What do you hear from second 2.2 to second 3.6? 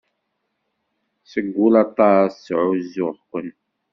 ttɛuzzuɣ-ken.